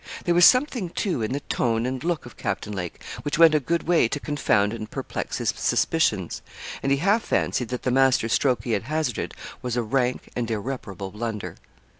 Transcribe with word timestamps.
There 0.25 0.33
was 0.33 0.45
something, 0.47 0.89
too, 0.89 1.21
in 1.21 1.31
the 1.31 1.41
tone 1.41 1.85
and 1.85 2.03
look 2.03 2.25
of 2.25 2.35
Captain 2.35 2.73
Lake 2.73 3.03
which 3.21 3.37
went 3.37 3.53
a 3.53 3.59
good 3.59 3.83
way 3.83 4.07
to 4.07 4.19
confound 4.19 4.73
and 4.73 4.89
perplex 4.89 5.37
his 5.37 5.53
suspicions, 5.55 6.41
and 6.81 6.91
he 6.91 6.97
half 6.97 7.21
fancied 7.21 7.67
that 7.69 7.83
the 7.83 7.91
masterstroke 7.91 8.63
he 8.63 8.71
had 8.71 8.85
hazarded 8.85 9.35
was 9.61 9.77
a 9.77 9.83
rank 9.83 10.31
and 10.35 10.49
irreparable 10.49 11.11
blunder. 11.11 11.55